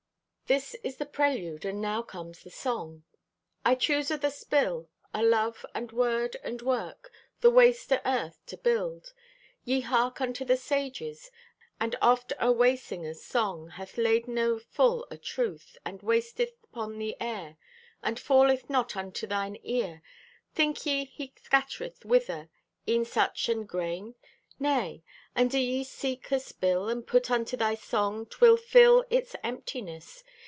[0.53, 3.03] This is the prelude and now comes the song:
[3.63, 8.45] I choose o' the spill O' love and word and work, The waste o' earth,
[8.47, 9.13] to build.
[9.63, 11.31] Ye hark unto the sages,
[11.79, 17.15] And oft a way singer's song Hath laden o'erfull o' truth, And wasteth 'pon the
[17.21, 17.55] air,
[18.03, 20.01] And falleth not unto thine ear.
[20.53, 22.49] Think ye He scattereth whither
[22.85, 24.15] E'en such an grain?
[24.59, 25.01] Nay.
[25.33, 30.25] And do ye seek o' spill And put unto thy song, 'Twill fill its emptiness.